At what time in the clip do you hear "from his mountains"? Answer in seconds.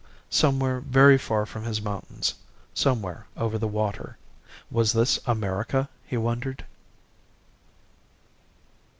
1.45-2.33